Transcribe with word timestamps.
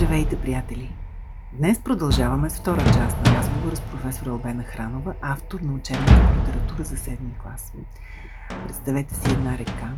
Здравейте, 0.00 0.40
приятели! 0.40 0.92
Днес 1.52 1.80
продължаваме 1.80 2.50
с 2.50 2.60
втора 2.60 2.84
част 2.84 3.16
на 3.26 3.36
разговора 3.36 3.76
с 3.76 3.80
професор 3.80 4.26
Албена 4.26 4.62
Хранова, 4.62 5.14
автор 5.22 5.60
на 5.60 5.74
учебната 5.74 6.12
литература 6.12 6.84
за 6.84 6.96
7 6.96 7.16
клас. 7.42 7.72
Представете 8.66 9.14
си 9.14 9.32
една 9.32 9.58
река, 9.58 9.92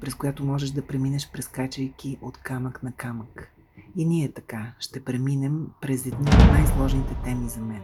през 0.00 0.14
която 0.14 0.44
можеш 0.44 0.70
да 0.70 0.86
преминеш 0.86 1.30
прескачайки 1.32 2.18
от 2.22 2.38
камък 2.38 2.82
на 2.82 2.92
камък. 2.92 3.52
И 3.96 4.04
ние 4.04 4.32
така 4.32 4.72
ще 4.78 5.04
преминем 5.04 5.66
през 5.80 6.06
едни 6.06 6.30
от 6.30 6.52
най-сложните 6.52 7.14
теми 7.24 7.48
за 7.48 7.60
мен. 7.60 7.82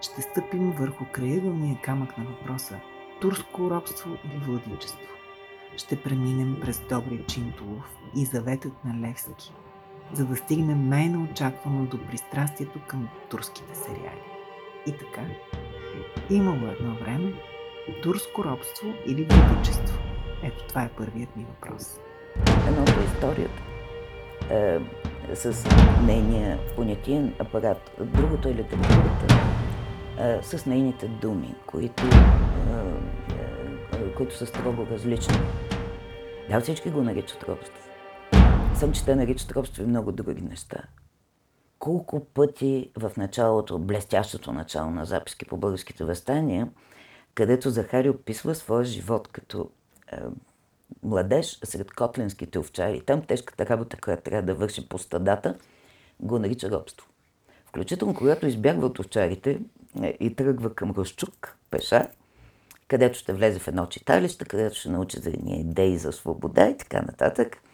Ще 0.00 0.22
стъпим 0.22 0.72
върху 0.72 1.04
краягълния 1.12 1.80
камък 1.82 2.18
на 2.18 2.24
въпроса 2.24 2.80
турско 3.20 3.70
робство 3.70 4.10
или 4.24 4.38
владичество. 4.38 5.08
Ще 5.76 6.02
преминем 6.02 6.56
през 6.62 6.80
Добри 6.88 7.24
Чинтулов 7.28 7.96
и 8.16 8.24
заветът 8.24 8.84
на 8.84 9.08
Левски– 9.08 9.52
за 10.14 10.24
да 10.24 10.36
стигнем 10.36 10.88
най-неочаквано 10.88 11.86
до 11.86 12.06
пристрастието 12.06 12.80
към 12.86 13.08
турските 13.30 13.74
сериали. 13.74 14.22
И 14.86 14.92
така, 14.92 15.22
имало 16.30 16.66
едно 16.66 16.94
време 16.94 17.32
турско 18.02 18.44
робство 18.44 18.94
или 19.06 19.24
владичество. 19.24 19.98
Ето 20.42 20.64
това 20.68 20.82
е 20.82 20.88
първият 20.88 21.36
ми 21.36 21.44
въпрос. 21.44 22.00
Едното 22.68 23.00
е 23.00 23.04
историята 23.04 23.62
е, 24.50 24.78
с 25.34 25.68
нейния 26.06 26.58
понятиен 26.76 27.34
апарат, 27.38 27.90
другото 28.00 28.48
е 28.48 28.54
литературата 28.54 29.34
е, 30.18 30.38
с 30.42 30.66
нейните 30.66 31.08
думи, 31.08 31.54
които, 31.66 32.06
е, 32.06 32.10
е, 33.96 34.14
които 34.14 34.36
са 34.36 34.46
строго 34.46 34.86
различни. 34.90 35.36
Да, 36.50 36.60
всички 36.60 36.90
го 36.90 37.02
наричат 37.02 37.42
робство 37.42 37.83
съм, 38.76 38.92
че 38.92 39.04
те 39.04 39.14
наричат 39.16 39.52
робство 39.52 39.82
и 39.82 39.86
много 39.86 40.12
други 40.12 40.42
неща. 40.42 40.82
Колко 41.78 42.24
пъти 42.24 42.90
в 42.98 43.12
началото, 43.16 43.78
блестящото 43.78 44.52
начало 44.52 44.90
на 44.90 45.04
записки 45.04 45.44
по 45.44 45.56
българските 45.56 46.04
възстания, 46.04 46.68
където 47.34 47.70
Захари 47.70 48.10
описва 48.10 48.54
своя 48.54 48.84
живот 48.84 49.28
като 49.28 49.70
е, 50.12 50.16
младеж 51.02 51.58
сред 51.64 51.90
котлинските 51.90 52.58
овчари. 52.58 53.00
Там 53.00 53.22
тежката 53.22 53.66
работа, 53.66 53.96
която 53.96 54.22
трябва 54.22 54.42
да 54.42 54.54
върши 54.54 54.88
по 54.88 54.98
стадата, 54.98 55.58
го 56.20 56.38
нарича 56.38 56.70
робство. 56.70 57.08
Включително, 57.66 58.14
когато 58.14 58.46
избягва 58.46 58.86
от 58.86 58.98
овчарите 58.98 59.60
е, 60.02 60.16
и 60.20 60.34
тръгва 60.34 60.74
към 60.74 60.90
Рощук, 60.90 61.56
пеша, 61.70 62.08
където 62.88 63.18
ще 63.18 63.32
влезе 63.32 63.58
в 63.58 63.68
едно 63.68 63.86
читалище, 63.86 64.44
където 64.44 64.76
ще 64.76 64.88
научи 64.88 65.18
за 65.18 65.30
едни 65.30 65.60
идеи 65.60 65.98
за 65.98 66.12
свобода 66.12 66.68
и 66.68 66.76
така 66.76 67.02
нататък– 67.02 67.56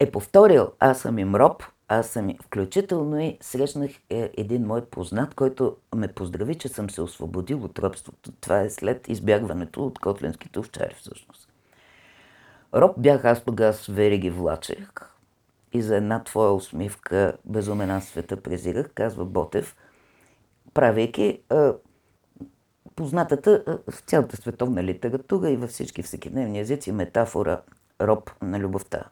е 0.00 0.10
повторил 0.12 0.72
аз 0.80 1.00
съм 1.00 1.18
им 1.18 1.34
роб, 1.34 1.62
аз 1.88 2.08
съм 2.08 2.34
включително 2.42 3.20
и 3.20 3.38
срещнах 3.40 3.90
е, 4.10 4.30
един 4.36 4.66
мой 4.66 4.84
познат, 4.84 5.34
който 5.34 5.76
ме 5.94 6.08
поздрави, 6.08 6.54
че 6.54 6.68
съм 6.68 6.90
се 6.90 7.02
освободил 7.02 7.64
от 7.64 7.78
робството. 7.78 8.32
Това 8.40 8.60
е 8.60 8.70
след 8.70 9.08
избягването 9.08 9.86
от 9.86 9.98
котлинските 9.98 10.58
овчари 10.58 10.94
всъщност. 10.94 11.48
Роб 12.74 12.94
бях 12.98 13.24
аз 13.24 13.44
тогава 13.44 13.72
с 13.72 13.86
вериги 13.86 14.30
влачех 14.30 14.90
и 15.72 15.82
за 15.82 15.96
една 15.96 16.24
твоя 16.24 16.52
усмивка 16.52 17.36
безумен 17.44 17.90
аз 17.90 18.04
света 18.04 18.36
презирах, 18.36 18.90
казва 18.94 19.24
Ботев, 19.24 19.76
правейки 20.74 21.40
а, 21.48 21.74
познатата 22.96 23.64
в 23.90 24.00
цялата 24.00 24.36
световна 24.36 24.84
литература 24.84 25.50
и 25.50 25.56
във 25.56 25.70
всички 25.70 26.02
всекидневни 26.02 26.60
езици 26.60 26.92
метафора 26.92 27.60
роб 28.00 28.30
на 28.42 28.58
любовта. 28.58 29.04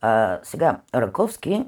А, 0.00 0.38
сега, 0.42 0.80
Раковски 0.94 1.64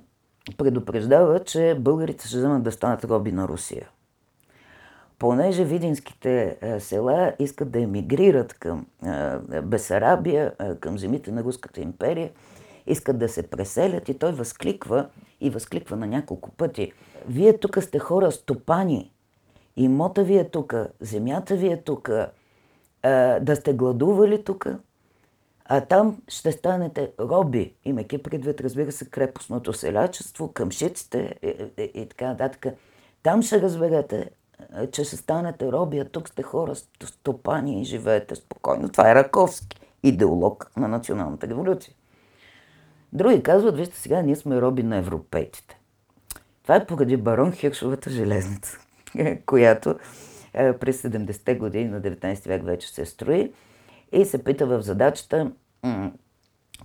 предупреждава, 0.56 1.44
че 1.44 1.76
българите 1.80 2.28
ще 2.28 2.38
вземат 2.38 2.62
да 2.62 2.72
станат 2.72 3.04
роби 3.04 3.32
на 3.32 3.48
Русия. 3.48 3.88
Понеже 5.18 5.64
видинските 5.64 6.58
села 6.78 7.32
искат 7.38 7.70
да 7.70 7.80
емигрират 7.80 8.54
към 8.54 8.86
Бесарабия, 9.62 10.52
към 10.80 10.98
земите 10.98 11.32
на 11.32 11.44
Руската 11.44 11.80
империя, 11.80 12.30
искат 12.86 13.18
да 13.18 13.28
се 13.28 13.42
преселят 13.50 14.08
и 14.08 14.18
той 14.18 14.32
възкликва 14.32 15.08
и 15.40 15.50
възкликва 15.50 15.96
на 15.96 16.06
няколко 16.06 16.50
пъти. 16.50 16.92
Вие 17.28 17.58
тук 17.58 17.82
сте 17.82 17.98
хора 17.98 18.32
стопани, 18.32 19.12
имота 19.76 20.24
ви 20.24 20.36
е 20.38 20.50
тук, 20.50 20.74
земята 21.00 21.56
ви 21.56 21.68
е 21.68 21.82
тук, 21.82 22.10
да 23.40 23.56
сте 23.56 23.72
гладували 23.72 24.44
тук, 24.44 24.66
а 25.64 25.80
там 25.80 26.22
ще 26.28 26.52
станете 26.52 27.10
роби, 27.20 27.74
имайки 27.84 28.22
предвид, 28.22 28.60
разбира 28.60 28.92
се, 28.92 29.10
крепостното 29.10 29.72
селячество, 29.72 30.52
къмшиците 30.52 31.34
и, 31.42 31.82
и, 31.82 31.90
и 31.94 32.08
така 32.08 32.26
нататък. 32.26 32.66
Там 33.22 33.42
ще 33.42 33.62
разберете, 33.62 34.30
че 34.92 35.04
ще 35.04 35.16
станете 35.16 35.72
роби, 35.72 35.98
а 35.98 36.04
тук 36.04 36.28
сте 36.28 36.42
хора 36.42 36.74
стопани 37.04 37.82
и 37.82 37.84
живеете 37.84 38.34
спокойно. 38.34 38.88
Това 38.88 39.10
е 39.10 39.14
Раковски, 39.14 39.80
идеолог 40.02 40.70
на 40.76 40.88
националната 40.88 41.48
революция. 41.48 41.94
Други 43.12 43.42
казват, 43.42 43.76
вижте 43.76 43.96
сега, 43.96 44.22
ние 44.22 44.36
сме 44.36 44.60
роби 44.60 44.82
на 44.82 44.96
европейците. 44.96 45.78
Това 46.62 46.76
е 46.76 46.86
поради 46.86 47.16
барон 47.16 47.52
Хиршовата 47.52 48.10
железница, 48.10 48.78
която 49.46 49.98
през 50.52 51.02
70-те 51.02 51.54
години 51.54 51.88
на 51.88 52.00
19 52.00 52.48
век 52.48 52.64
вече 52.64 52.94
се 52.94 53.06
строи 53.06 53.52
и 54.14 54.24
се 54.24 54.44
пита 54.44 54.66
в 54.66 54.82
задачата 54.82 55.50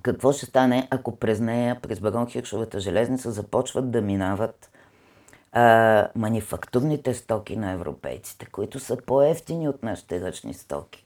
какво 0.01 0.31
ще 0.31 0.45
стане, 0.45 0.87
ако 0.91 1.15
през 1.15 1.39
нея, 1.39 1.81
през 1.81 1.99
Барон 1.99 2.27
Хиршовата 2.27 2.79
железница, 2.79 3.31
започват 3.31 3.91
да 3.91 4.01
минават 4.01 4.71
а, 5.51 6.07
манифактурните 6.15 7.13
стоки 7.13 7.55
на 7.55 7.71
европейците, 7.71 8.45
които 8.45 8.79
са 8.79 8.97
по-ефтини 9.05 9.69
от 9.69 9.83
нашите 9.83 10.21
ръчни 10.21 10.53
стоки. 10.53 11.05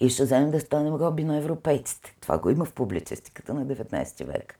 И 0.00 0.08
ще 0.08 0.22
вземем 0.22 0.50
да 0.50 0.60
станем 0.60 0.94
роби 0.94 1.24
на 1.24 1.36
европейците. 1.36 2.16
Това 2.20 2.38
го 2.38 2.50
има 2.50 2.64
в 2.64 2.72
публицистиката 2.72 3.54
на 3.54 3.66
19 3.66 4.24
век. 4.24 4.58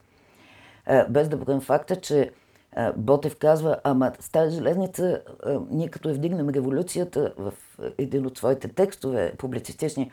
А, 0.86 1.06
без 1.08 1.28
да 1.28 1.36
бъдем 1.36 1.60
факта, 1.60 1.96
че 1.96 2.30
а, 2.72 2.92
Ботев 2.96 3.36
казва, 3.38 3.78
ама 3.84 4.12
с 4.20 4.30
тази 4.30 4.56
железница, 4.56 5.22
а, 5.44 5.60
ние 5.70 5.88
като 5.88 6.08
я 6.08 6.14
вдигнем 6.14 6.48
революцията 6.48 7.34
в 7.38 7.52
един 7.98 8.26
от 8.26 8.38
своите 8.38 8.68
текстове 8.68 9.32
публицистични, 9.38 10.12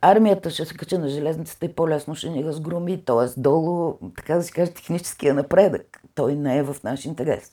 армията 0.00 0.50
ще 0.50 0.64
се 0.64 0.76
качи 0.76 0.98
на 0.98 1.08
железницата 1.08 1.66
и 1.66 1.74
по-лесно 1.74 2.14
ще 2.14 2.30
ни 2.30 2.44
разгроми. 2.44 3.04
Т.е. 3.04 3.40
долу, 3.40 3.98
така 4.16 4.34
да 4.34 4.42
си 4.42 4.52
каже, 4.52 4.72
техническия 4.72 5.34
напредък. 5.34 6.02
Той 6.14 6.34
не 6.34 6.58
е 6.58 6.62
в 6.62 6.76
наш 6.84 7.04
интерес. 7.04 7.52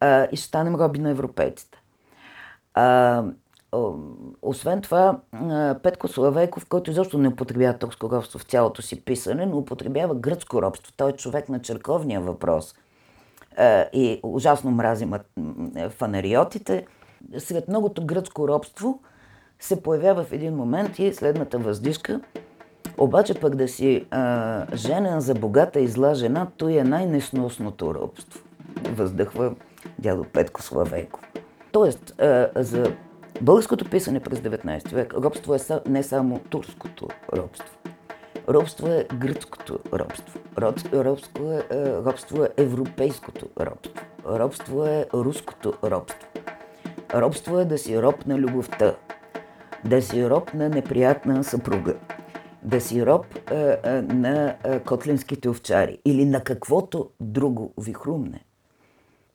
А, 0.00 0.28
и 0.32 0.36
ще 0.36 0.46
станем 0.46 0.74
роби 0.74 0.98
на 0.98 1.10
европейците. 1.10 1.82
А, 2.74 3.24
освен 4.42 4.80
това, 4.82 5.20
Петко 5.82 6.08
Славейков, 6.08 6.66
който 6.66 6.90
изобщо 6.90 7.18
не 7.18 7.28
употребява 7.28 7.78
турско 7.78 8.10
робство 8.10 8.38
в 8.38 8.42
цялото 8.42 8.82
си 8.82 9.04
писане, 9.04 9.46
но 9.46 9.58
употребява 9.58 10.14
гръцко 10.14 10.62
робство. 10.62 10.92
Той 10.96 11.10
е 11.10 11.16
човек 11.16 11.48
на 11.48 11.62
черковния 11.62 12.20
въпрос. 12.20 12.74
И 13.92 14.20
ужасно 14.22 14.70
мрази 14.70 15.08
фанариотите. 15.90 16.86
Сред 17.38 17.68
многото 17.68 18.06
гръцко 18.06 18.48
робство– 18.48 19.00
се 19.60 19.82
появява 19.82 20.24
в 20.24 20.32
един 20.32 20.54
момент 20.54 20.98
и 20.98 21.14
следната 21.14 21.58
въздишка. 21.58 22.20
Обаче 22.98 23.34
пък 23.34 23.54
да 23.54 23.68
си 23.68 24.06
а, 24.10 24.76
женен 24.76 25.20
за 25.20 25.34
богата 25.34 25.80
и 25.80 25.88
зла 25.88 26.14
жена, 26.14 26.46
то 26.56 26.68
е 26.68 26.84
най-несносното 26.84 27.94
робство. 27.94 28.44
Въздъхва 28.90 29.54
дядо 29.98 30.24
Петко 30.24 30.62
Славейко. 30.62 31.20
Тоест, 31.72 32.20
а, 32.20 32.48
за 32.56 32.92
българското 33.40 33.90
писане 33.90 34.20
през 34.20 34.38
19 34.38 34.92
век, 34.92 35.14
робство 35.14 35.54
е 35.54 35.58
не 35.86 36.02
само 36.02 36.38
турското 36.38 37.08
робство. 37.36 37.78
Робство 38.48 38.88
е 38.88 39.06
гръцкото 39.14 39.78
робство. 39.92 40.40
Робство 40.58 41.52
е, 41.52 41.62
робство 42.04 42.44
е 42.44 42.48
европейското 42.56 43.46
робство. 43.60 44.04
Робство 44.26 44.86
е 44.86 45.06
руското 45.14 45.74
робство. 45.84 46.28
Робство 47.14 47.58
е 47.58 47.64
да 47.64 47.78
си 47.78 48.02
роб 48.02 48.26
на 48.26 48.38
любовта, 48.38 48.94
да 49.86 50.02
си 50.02 50.30
роб 50.30 50.54
на 50.54 50.68
неприятна 50.68 51.44
съпруга, 51.44 51.96
да 52.62 52.80
си 52.80 53.06
роб 53.06 53.26
а, 53.46 53.54
а, 53.54 54.02
на 54.02 54.56
а, 54.64 54.80
котлинските 54.80 55.48
овчари 55.48 55.98
или 56.04 56.24
на 56.24 56.44
каквото 56.44 57.10
друго 57.20 57.74
ви 57.78 57.92
хрумне. 57.92 58.44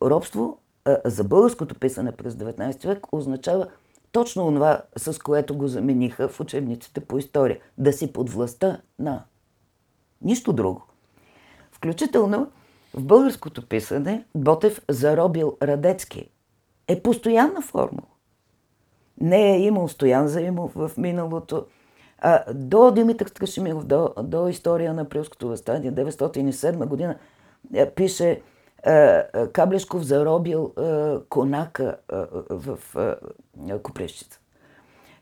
Робство 0.01 0.57
а, 0.85 0.97
за 1.05 1.23
българското 1.23 1.75
писане 1.75 2.11
през 2.11 2.33
19 2.33 2.87
век 2.87 3.07
означава 3.11 3.67
точно 4.11 4.53
това, 4.53 4.81
с 4.97 5.19
което 5.19 5.57
го 5.57 5.67
замениха 5.67 6.27
в 6.27 6.39
учебниците 6.39 6.99
по 6.99 7.17
история. 7.17 7.59
Да 7.77 7.93
си 7.93 8.13
под 8.13 8.29
властта 8.29 8.81
на. 8.99 9.23
Нищо 10.21 10.53
друго. 10.53 10.83
Включително 11.71 12.51
в 12.93 13.03
българското 13.03 13.67
писане 13.67 14.25
Ботев 14.35 14.81
заробил 14.89 15.57
Радецки 15.61 16.29
е 16.87 17.01
постоянна 17.01 17.61
формула 17.61 18.10
не 19.21 19.55
е 19.55 19.59
имал 19.59 19.87
Стоян 19.87 20.27
Заимов 20.27 20.71
в 20.75 20.91
миналото, 20.97 21.65
А, 22.23 22.53
до 22.53 22.91
Димитър 22.91 23.27
Страшимиров, 23.27 23.85
до, 23.85 24.13
до 24.23 24.47
история 24.47 24.93
на 24.93 25.01
Априлското 25.01 25.47
възстание, 25.47 25.91
907 25.91 26.85
година, 26.85 27.15
е, 27.73 27.89
пише 27.89 28.41
е, 28.83 29.23
Каблешков 29.53 30.03
заробил 30.03 30.73
е, 30.79 31.15
конака 31.29 31.97
е, 32.13 32.15
в 32.49 32.79
е, 33.69 33.77
Копрещица. 33.79 34.39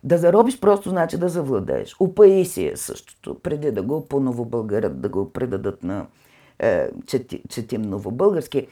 Да 0.04 0.18
заробиш 0.18 0.60
просто 0.60 0.90
значи 0.90 1.18
да 1.18 1.30
завладееш. 1.30 1.96
У 2.00 2.16
Паисия 2.16 2.78
същото, 2.78 3.40
преди 3.40 3.72
да 3.72 3.82
го 3.82 4.06
по-новобългарят, 4.06 5.02
да 5.02 5.10
го 5.10 5.34
предадат 5.34 5.84
на 5.84 6.06
е, 6.60 6.90
чети, 7.06 7.44
четим 7.50 7.82
новобългарски. 7.82 8.68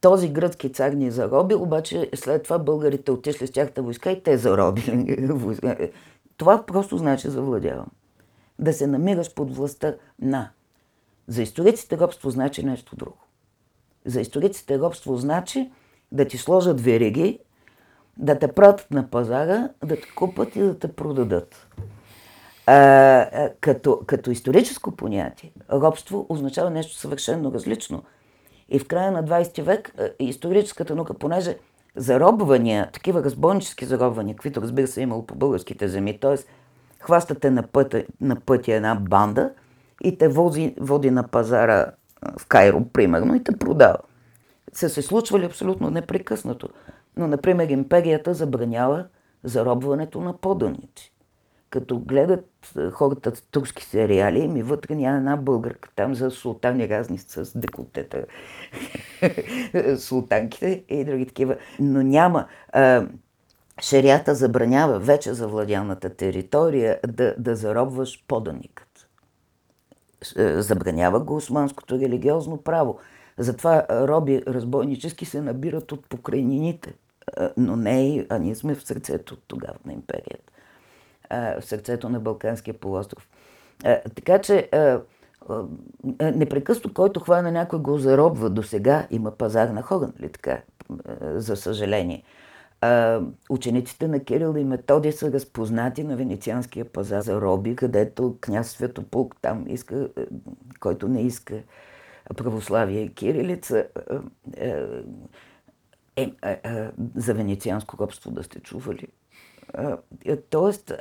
Този 0.00 0.28
гръцки 0.28 0.72
цар 0.72 0.92
ни 0.92 1.10
заробил, 1.10 1.62
обаче 1.62 2.10
след 2.14 2.42
това 2.42 2.58
българите 2.58 3.10
отишли 3.10 3.46
с 3.46 3.52
тяхта 3.52 3.82
войска 3.82 4.10
и 4.10 4.22
те 4.22 4.38
заробили. 4.38 5.28
това 6.36 6.66
просто 6.66 6.98
значи 6.98 7.28
завладявам. 7.28 7.86
Да 8.58 8.72
се 8.72 8.86
намираш 8.86 9.34
под 9.34 9.56
властта 9.56 9.94
на. 10.20 10.50
За 11.28 11.42
историците 11.42 11.98
робство 11.98 12.30
значи 12.30 12.66
нещо 12.66 12.96
друго. 12.96 13.18
За 14.04 14.20
историците 14.20 14.78
робство 14.78 15.16
значи 15.16 15.70
да 16.12 16.24
ти 16.24 16.38
сложат 16.38 16.80
вериги, 16.80 17.38
да 18.16 18.38
те 18.38 18.48
пратят 18.48 18.90
на 18.90 19.10
пазара, 19.10 19.68
да 19.84 19.96
те 19.96 20.14
купат 20.16 20.56
и 20.56 20.60
да 20.60 20.78
те 20.78 20.92
продадат. 20.92 21.66
А, 22.66 23.50
като, 23.60 24.00
като 24.06 24.30
историческо 24.30 24.96
понятие, 24.96 25.52
робство 25.72 26.26
означава 26.28 26.70
нещо 26.70 26.94
съвършенно 26.94 27.52
различно. 27.52 28.02
И 28.70 28.78
в 28.78 28.88
края 28.88 29.12
на 29.12 29.24
20 29.24 29.62
век 29.62 29.94
историческата 30.18 30.94
наука, 30.94 31.14
понеже 31.14 31.56
заробвания, 31.96 32.90
такива 32.92 33.24
разбойнически 33.24 33.84
заробвания, 33.84 34.34
каквито 34.34 34.62
разбира 34.62 34.86
се 34.86 35.00
е 35.00 35.02
имало 35.02 35.26
по 35.26 35.34
българските 35.34 35.88
земи, 35.88 36.20
т.е. 36.20 36.36
хвастате 37.00 37.50
на 37.50 37.62
пътя, 37.62 38.04
на 38.20 38.36
пътя 38.36 38.74
една 38.74 38.94
банда 38.94 39.50
и 40.02 40.18
те 40.18 40.28
води, 40.28 40.74
води 40.80 41.10
на 41.10 41.28
пазара 41.28 41.86
в 42.38 42.46
Кайро, 42.46 42.84
примерно, 42.92 43.34
и 43.34 43.44
те 43.44 43.56
продава. 43.56 43.98
Са 44.72 44.88
се 44.88 45.02
случвали 45.02 45.44
абсолютно 45.44 45.90
непрекъснато. 45.90 46.68
Но, 47.16 47.26
например, 47.26 47.68
империята 47.68 48.34
забранява 48.34 49.04
заробването 49.44 50.20
на 50.20 50.36
поданици 50.36 51.12
като 51.70 51.98
гледат 51.98 52.74
хората 52.92 53.32
турски 53.50 53.84
сериали, 53.84 54.48
ми 54.48 54.62
вътре 54.62 54.94
няма 54.94 55.16
една 55.16 55.36
българка 55.36 55.90
там 55.96 56.14
за 56.14 56.30
султани 56.30 56.88
разни 56.88 57.18
с 57.18 57.58
деколтета, 57.58 58.24
султанките 59.96 60.84
и 60.88 61.04
други 61.04 61.26
такива. 61.26 61.56
Но 61.80 62.02
няма. 62.02 62.46
А, 62.72 63.06
шарията 63.80 64.34
забранява 64.34 64.98
вече 64.98 65.34
за 65.34 65.48
владяната 65.48 66.10
територия 66.10 67.00
да, 67.08 67.34
да 67.38 67.56
заробваш 67.56 68.24
поданикът. 68.28 69.08
Забранява 70.56 71.20
го 71.20 71.36
османското 71.36 71.98
религиозно 71.98 72.62
право. 72.62 72.98
Затова 73.38 73.86
роби 73.90 74.42
разбойнически 74.46 75.24
се 75.24 75.40
набират 75.40 75.92
от 75.92 76.08
покрайнините. 76.08 76.94
Но 77.56 77.76
не 77.76 78.26
а 78.28 78.38
ние 78.38 78.54
сме 78.54 78.74
в 78.74 78.84
сърцето 78.84 79.36
тогава 79.36 79.76
на 79.84 79.92
империята 79.92 80.52
в 81.30 81.62
сърцето 81.62 82.08
на 82.08 82.20
Балканския 82.20 82.74
полуостров. 82.74 83.28
Така 84.14 84.38
че 84.38 84.68
непрекъснато, 86.20 86.94
който 86.94 87.20
хвана 87.20 87.52
някой 87.52 87.78
го 87.78 87.98
заробва 87.98 88.50
до 88.50 88.62
сега, 88.62 89.06
има 89.10 89.30
пазар 89.30 89.68
на 89.68 89.82
хора, 89.82 90.12
нали 90.18 90.32
така, 90.32 90.62
за 91.20 91.56
съжаление. 91.56 92.22
учениците 93.50 94.08
на 94.08 94.24
Кирил 94.24 94.54
и 94.58 94.64
Методи 94.64 95.12
са 95.12 95.32
разпознати 95.32 96.04
на 96.04 96.16
венецианския 96.16 96.84
пазар 96.84 97.20
за 97.20 97.40
роби, 97.40 97.76
където 97.76 98.36
княз 98.40 98.70
Светополк 98.70 99.36
там 99.42 99.64
иска, 99.68 100.08
който 100.80 101.08
не 101.08 101.22
иска 101.22 101.62
православие 102.36 103.00
и 103.00 103.14
кирилица, 103.14 103.86
е, 104.56 104.74
е, 106.16 106.32
е, 106.42 106.90
за 107.16 107.34
венецианско 107.34 107.98
робство 107.98 108.30
да 108.30 108.42
сте 108.42 108.60
чували. 108.60 109.08
Е, 110.24 110.36
тоест, 110.36 110.92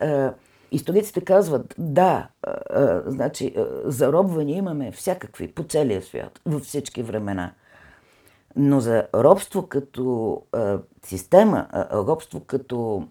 историците 0.72 1.22
казват, 1.22 1.76
да, 1.78 2.28
значи, 3.06 3.56
заробвания 3.84 4.58
имаме 4.58 4.92
всякакви 4.92 5.52
по 5.52 5.64
целия 5.64 6.02
свят, 6.02 6.42
във 6.46 6.62
всички 6.62 7.04
времена. 7.04 7.54
Но 8.56 8.80
за 8.80 9.08
робство 9.16 9.68
като 9.68 10.42
система, 11.06 11.68
робство 11.94 12.40
като, 12.40 13.08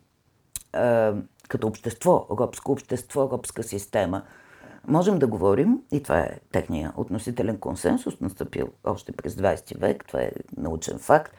като 1.49 1.67
общество, 1.67 2.27
робско 2.31 2.73
общество, 2.73 3.31
робска 3.33 3.63
система, 3.63 4.23
можем 4.87 5.19
да 5.19 5.27
говорим, 5.27 5.83
и 5.93 6.03
това 6.03 6.19
е 6.19 6.39
техния 6.53 6.93
относителен 6.97 7.59
консенсус, 7.59 8.21
настъпил 8.21 8.69
още 8.85 9.13
през 9.13 9.35
20 9.35 9.79
век, 9.79 10.05
това 10.09 10.21
е 10.23 10.31
научен 10.57 10.99
факт, 10.99 11.37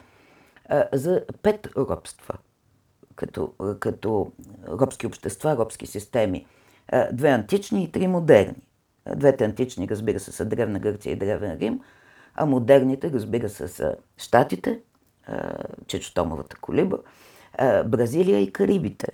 за 0.94 1.24
пет 1.42 1.68
робства– 1.78 2.38
като, 3.20 3.54
като 3.80 4.32
робски 4.68 5.08
общества, 5.08 5.58
робски 5.58 5.88
системи. 5.88 6.46
Две 7.14 7.30
антични 7.30 7.84
и 7.84 7.92
три 7.92 8.08
модерни. 8.08 8.56
Двете 9.16 9.46
антични, 9.46 9.88
разбира 9.90 10.20
се, 10.20 10.32
са 10.32 10.46
Древна 10.46 10.80
Гърция 10.80 11.14
и 11.14 11.16
Древен 11.16 11.58
Рим, 11.58 11.82
а 12.36 12.46
модерните, 12.46 13.12
разбира 13.12 13.50
се, 13.50 13.68
са 13.68 13.96
Штатите, 14.18 14.80
Чечотомовата 15.88 16.58
колиба, 16.62 16.98
Бразилия 17.86 18.40
и 18.40 18.54
Карибите. 18.54 19.08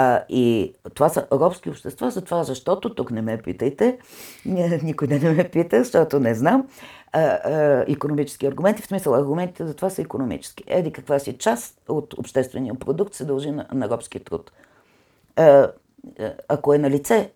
А, 0.00 0.24
и 0.28 0.74
това 0.94 1.08
са 1.08 1.26
робски 1.32 1.70
общества, 1.70 2.10
затова, 2.10 2.44
защото, 2.44 2.94
тук 2.94 3.10
не 3.10 3.22
ме 3.22 3.38
питайте, 3.42 3.98
никой 4.82 5.08
не 5.08 5.18
ме 5.18 5.48
пита, 5.48 5.78
защото 5.78 6.20
не 6.20 6.34
знам, 6.34 6.68
а, 7.12 7.20
а, 7.20 7.84
економически 7.88 8.46
аргументи, 8.46 8.82
в 8.82 8.86
смисъл 8.86 9.14
аргументите 9.14 9.66
за 9.66 9.74
това 9.74 9.90
са 9.90 10.02
економически. 10.02 10.64
Еди 10.66 10.92
каква 10.92 11.18
си 11.18 11.38
част 11.38 11.80
от 11.88 12.14
обществения 12.14 12.74
продукт 12.74 13.14
се 13.14 13.24
дължи 13.24 13.50
на, 13.50 13.66
на 13.72 13.88
робски 13.88 14.24
труд. 14.24 14.52
А, 15.36 15.70
ако 16.48 16.74
е 16.74 16.78
на 16.78 16.90
лице 16.90 17.32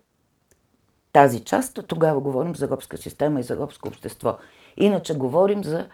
тази 1.11 1.39
част, 1.39 1.79
тогава 1.87 2.19
говорим 2.19 2.55
за 2.55 2.69
робска 2.69 2.97
система 2.97 3.39
и 3.39 3.43
за 3.43 3.57
робско 3.57 3.87
общество. 3.87 4.37
Иначе 4.77 5.13
говорим 5.13 5.63
за, 5.63 5.87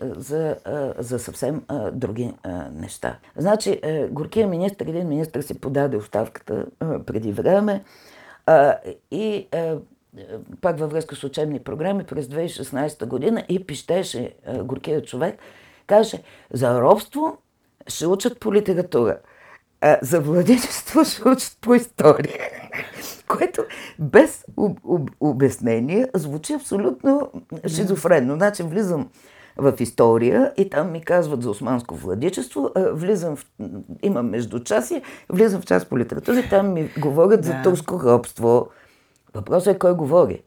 за, 0.00 0.56
за 0.98 1.18
съвсем 1.18 1.62
други 1.92 2.34
неща. 2.72 3.18
Значи, 3.36 3.80
а, 3.82 4.08
горкия 4.08 4.46
министр, 4.46 4.84
един 4.88 5.08
министр 5.08 5.42
си 5.42 5.60
подаде 5.60 5.96
оставката 5.96 6.66
преди 7.06 7.32
време 7.32 7.84
и 9.10 9.48
а, 9.52 9.76
пак 10.60 10.78
във 10.78 10.90
връзка 10.90 11.16
с 11.16 11.24
учебни 11.24 11.60
програми 11.60 12.04
през 12.04 12.26
2016 12.26 13.06
година 13.06 13.44
и 13.48 13.66
пищеше 13.66 14.34
горкия 14.64 15.02
човек, 15.02 15.38
каже, 15.86 16.22
за 16.50 16.80
робство 16.80 17.38
ще 17.86 18.06
учат 18.06 18.40
по 18.40 18.54
литература, 18.54 19.18
а 19.82 19.98
за 20.02 20.20
учат 21.26 21.56
по 21.60 21.74
история. 21.74 22.50
Което 23.28 23.64
без 23.98 24.44
об, 24.56 24.78
об, 24.84 25.10
обяснение 25.20 26.08
звучи 26.14 26.52
абсолютно 26.52 27.30
шизофренно. 27.66 28.34
Значи 28.34 28.62
влизам 28.62 29.08
в 29.56 29.74
история 29.80 30.52
и 30.56 30.70
там 30.70 30.92
ми 30.92 31.00
казват 31.00 31.42
за 31.42 31.50
османско 31.50 31.94
владичество, 31.94 32.70
влизам 32.76 33.36
в, 33.36 33.46
имам 34.02 34.30
междучасие, 34.30 35.02
влизам 35.28 35.60
в 35.60 35.66
част 35.66 35.88
по 35.88 35.98
литература 35.98 36.38
и 36.38 36.48
там 36.48 36.72
ми 36.72 36.90
говорят 36.98 37.40
да. 37.40 37.46
за 37.46 37.62
турско 37.64 38.00
робство. 38.02 38.68
Въпросът 39.34 39.76
е 39.76 39.78
кой 39.78 39.94
говори. 39.94 40.42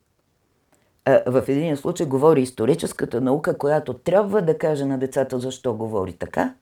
В 1.27 1.43
един 1.47 1.77
случай 1.77 2.05
говори 2.05 2.41
историческата 2.41 3.21
наука, 3.21 3.57
която 3.57 3.93
трябва 3.93 4.41
да 4.41 4.57
каже 4.57 4.85
на 4.85 4.97
децата 4.97 5.39
защо 5.39 5.73
говори 5.73 6.13
така. 6.13 6.53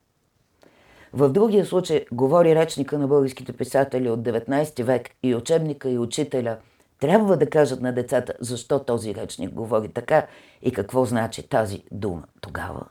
В 1.14 1.30
другия 1.30 1.66
случай 1.66 2.06
говори 2.12 2.56
речника 2.56 3.00
на 3.00 3.08
българските 3.08 3.54
писатели 3.54 4.10
от 4.10 4.20
19 4.20 4.84
век 4.84 5.10
и 5.24 5.36
учебника 5.36 5.90
и 5.90 5.98
учителя 5.98 6.58
трябва 7.00 7.38
да 7.38 7.50
кажат 7.50 7.82
на 7.82 7.94
децата 7.94 8.34
защо 8.40 8.80
този 8.80 9.16
речник 9.16 9.54
говори 9.54 9.90
така 9.90 10.28
и 10.62 10.72
какво 10.72 11.06
значи 11.06 11.50
тази 11.50 11.84
дума 11.92 12.24
тогава. 12.42 12.86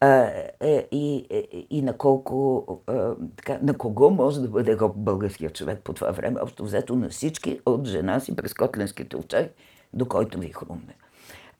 А, 0.00 0.30
е, 0.60 0.88
и, 0.92 1.26
е, 1.30 1.66
и 1.70 1.82
на 1.82 1.96
колко, 1.96 2.66
така, 3.36 3.58
на 3.62 3.78
кого 3.78 4.10
може 4.10 4.40
да 4.40 4.48
бъде 4.48 4.78
роб 4.78 4.92
българският 4.96 5.54
човек 5.54 5.80
по 5.84 5.92
това 5.92 6.10
време, 6.10 6.40
общо 6.40 6.64
взето 6.64 6.96
на 6.96 7.08
всички, 7.08 7.60
от 7.66 7.86
жена 7.86 8.20
си 8.20 8.36
през 8.36 8.54
котлинските 8.54 9.16
очари, 9.16 9.50
до 9.92 10.06
който 10.08 10.38
ви 10.38 10.52
хрумне. 10.52 10.96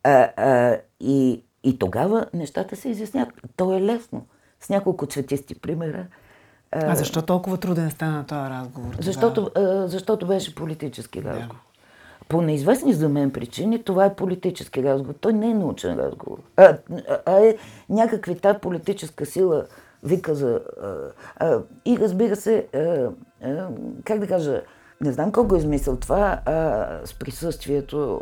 А, 0.03 0.31
а, 0.37 0.79
и, 1.01 1.45
и 1.65 1.79
тогава 1.79 2.27
нещата 2.35 2.77
се 2.77 2.89
изясняват. 2.89 3.35
То 3.57 3.73
е 3.73 3.83
лесно. 3.83 4.27
С 4.62 4.69
няколко 4.69 5.07
цветисти 5.07 5.54
примера. 5.54 6.07
А, 6.73 6.95
защо 6.95 7.23
толкова 7.23 7.57
труден 7.57 7.90
стана 7.90 8.26
този 8.26 8.40
разговор? 8.40 8.97
Защото, 9.00 9.50
защото 9.87 10.26
беше 10.26 10.54
политически 10.54 11.23
разговор. 11.23 11.54
Да 11.54 11.73
по 12.33 12.42
неизвестни 12.42 12.92
за 12.92 13.09
мен 13.09 13.31
причини 13.31 13.83
това 13.83 14.04
е 14.04 14.14
политически 14.14 14.83
разговор. 14.83 15.14
Той 15.21 15.33
не 15.33 15.50
е 15.50 15.54
научен 15.54 15.99
разговор. 15.99 16.38
А, 16.57 16.76
а 17.26 17.40
е 17.40 17.57
някакви 17.88 18.38
та 18.38 18.59
политическа 18.59 19.26
сила 19.26 19.64
вика 20.02 20.35
за... 20.35 20.61
А, 20.83 20.95
а, 21.37 21.59
и 21.85 21.99
разбира 21.99 22.37
се, 22.37 22.66
а, 22.75 22.78
а, 23.42 23.69
как 24.04 24.19
да 24.19 24.26
кажа, 24.26 24.62
не 25.00 25.12
знам 25.12 25.33
колко 25.33 25.54
е 25.54 25.59
измисъл 25.59 25.97
това 25.97 26.40
а, 26.47 26.87
с 27.04 27.14
присъствието 27.14 28.21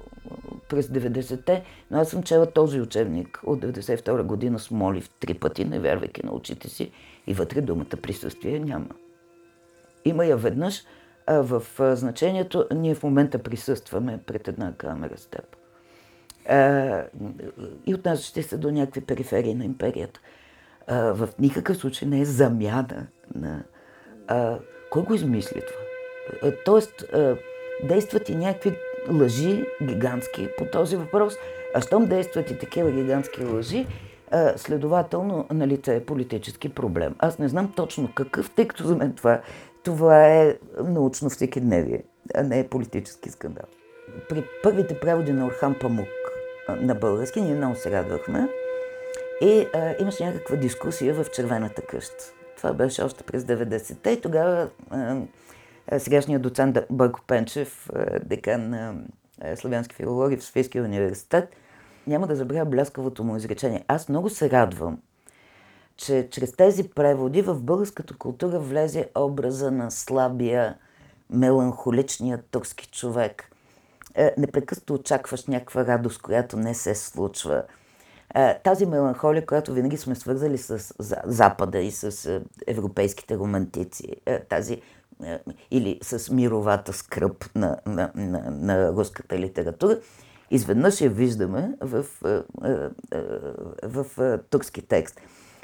през 0.71 0.87
90-те, 0.87 1.63
но 1.91 1.99
аз 1.99 2.09
съм 2.09 2.23
чела 2.23 2.47
този 2.47 2.81
учебник 2.81 3.41
от 3.45 3.61
92 3.61 4.23
година 4.23 4.59
с 4.59 4.71
молив 4.71 5.11
три 5.21 5.35
пъти, 5.35 5.65
не 5.65 5.79
вярвайки 5.79 6.27
на 6.27 6.35
очите 6.35 6.69
си, 6.69 6.91
и 7.27 7.35
вътре 7.35 7.61
думата 7.61 7.97
присъствие 8.03 8.59
няма. 8.59 8.89
Има 10.05 10.27
я 10.27 10.37
веднъж, 10.37 10.85
а 11.27 11.41
в 11.43 11.63
значението 11.97 12.67
ние 12.75 12.95
в 12.95 13.03
момента 13.03 13.39
присъстваме 13.39 14.19
пред 14.27 14.49
една 14.49 14.75
камера 14.77 15.19
с 15.19 15.27
теб. 15.27 15.57
А, 16.49 17.05
и 17.87 17.95
отнасящи 17.95 18.43
се 18.43 18.57
до 18.57 18.71
някакви 18.71 19.01
периферии 19.01 19.55
на 19.55 19.65
империята. 19.65 20.21
А, 20.87 20.97
в 21.13 21.29
никакъв 21.39 21.77
случай 21.77 22.09
не 22.09 22.21
е 22.21 22.25
замяна 22.25 23.07
на... 23.35 23.65
А, 24.27 24.59
кой 24.91 25.03
го 25.03 25.15
измисли 25.15 25.61
това? 25.61 26.53
Тоест, 26.65 27.05
действат 27.85 28.29
и 28.29 28.37
някакви 28.37 28.77
лъжи 29.09 29.65
гигантски 29.83 30.49
по 30.59 30.65
този 30.65 30.97
въпрос. 30.97 31.35
А 31.75 31.81
щом 31.81 32.07
действат 32.07 32.51
и 32.51 32.59
такива 32.59 32.91
гигантски 32.91 33.45
лъжи, 33.45 33.87
следователно 34.57 35.47
на 35.51 35.67
лице 35.67 35.97
е 35.97 36.05
политически 36.05 36.69
проблем. 36.69 37.15
Аз 37.19 37.39
не 37.39 37.49
знам 37.49 37.73
точно 37.77 38.11
какъв, 38.15 38.51
тъй 38.51 38.69
като 38.69 38.85
за 38.85 38.97
мен 38.97 39.13
това, 39.13 39.41
това 39.83 40.27
е 40.27 40.57
научно 40.85 41.31
всекидневие, 41.31 42.03
а 42.35 42.43
не 42.43 42.59
е 42.59 42.69
политически 42.69 43.31
скандал. 43.31 43.65
При 44.29 44.45
първите 44.63 45.01
преводи 45.01 45.33
на 45.33 45.47
Орхан 45.47 45.75
Памук 45.81 46.09
на 46.69 46.95
български 46.95 47.41
ние 47.41 47.55
много 47.55 47.77
се 47.77 47.91
радвахме 47.91 48.49
и 49.41 49.67
а, 49.75 49.95
имаше 50.01 50.25
някаква 50.25 50.57
дискусия 50.57 51.15
в 51.15 51.31
Червената 51.31 51.83
къща. 51.83 52.25
Това 52.57 52.73
беше 52.73 53.03
още 53.03 53.25
през 53.25 53.43
90-те 53.43 54.11
и 54.11 54.21
тогава 54.21 54.69
а, 54.91 55.17
сегашният 55.99 56.43
доцент 56.43 56.79
Бойко 56.91 57.21
Пенчев, 57.27 57.91
декан 58.25 58.71
на 58.71 58.95
славянски 59.55 59.95
филологи 59.95 60.37
в 60.37 60.45
Софийския 60.45 60.85
университет, 60.85 61.57
няма 62.07 62.27
да 62.27 62.37
забравя 62.37 62.65
бляскавото 62.65 63.25
му 63.25 63.37
изречение. 63.37 63.85
Аз 63.89 64.09
много 64.09 64.31
се 64.31 64.51
радвам, 64.51 64.99
че 65.97 66.29
чрез 66.31 66.53
тези 66.53 66.89
преводи 66.89 67.43
в 67.43 67.61
българската 67.61 68.17
култура 68.17 68.59
влезе 68.59 69.09
образа 69.15 69.71
на 69.71 69.91
слабия, 69.91 70.77
меланхоличния 71.31 72.43
турски 72.51 72.89
човек. 72.89 73.45
Непрекъснато 74.39 74.95
очакваш 74.95 75.47
някаква 75.47 75.87
радост, 75.87 76.23
която 76.23 76.57
не 76.57 76.75
се 76.75 76.95
случва. 76.95 77.63
Тази 78.65 78.87
меланхолия, 78.87 79.47
която 79.47 79.73
винаги 79.73 79.97
сме 79.97 80.15
свързали 80.15 80.59
с 80.59 80.95
Запада 81.25 81.79
и 81.79 81.91
с 81.91 82.41
европейските 82.67 83.37
романтици, 83.37 84.17
тази 84.49 84.83
или 85.71 85.99
с 86.03 86.33
мировата 86.33 86.93
скръп 86.93 87.45
на, 87.55 87.77
на, 87.87 88.11
на, 88.15 88.51
на 88.51 88.93
руската 88.93 89.39
литература, 89.39 89.99
изведнъж 90.51 91.01
я 91.01 91.11
виждаме 91.11 91.75
в, 91.81 92.05
в, 92.23 92.45
в, 93.83 94.07
в 94.17 94.39
турски 94.51 94.83
текст. 94.83 95.21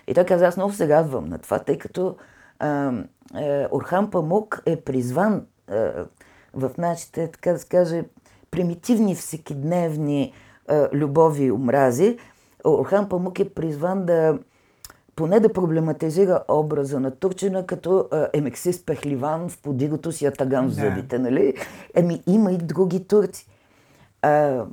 И 0.07 0.15
той 0.15 0.25
каза, 0.25 0.47
аз 0.47 0.57
много 0.57 0.73
се 0.73 0.89
радвам 0.89 1.29
на 1.29 1.39
това, 1.39 1.59
тъй 1.59 1.79
като 1.79 2.17
а, 2.59 2.93
а, 3.35 3.69
Орхан 3.73 4.11
Памук 4.11 4.63
е 4.67 4.81
призван 4.81 5.47
а, 5.69 6.05
в 6.55 6.71
нашите, 6.79 7.31
така 7.31 7.53
да 7.53 7.59
се 7.59 7.69
каже, 7.69 8.05
примитивни, 8.51 9.15
всекидневни 9.15 10.33
а, 10.69 10.89
любови 10.93 11.45
и 11.45 11.53
омрази. 11.53 12.19
Орхан 12.65 13.09
Памук 13.09 13.39
е 13.39 13.55
призван 13.55 14.07
да 14.07 14.39
поне 15.17 15.41
да 15.41 15.53
проблематизира 15.53 16.45
образа 16.49 17.01
на 17.01 17.11
Турчина 17.11 17.67
като 17.67 18.09
емексист 18.33 18.87
пехливан 18.87 19.49
в 19.49 19.63
подигото 19.63 20.13
си 20.13 20.27
атаган 20.27 20.69
в 20.69 20.73
зъбите, 20.73 21.19
нали? 21.19 21.55
Еми, 21.95 22.23
има 22.27 22.53
и 22.53 22.59
други 22.59 23.05
турци. 23.05 23.47
А, 24.23 24.65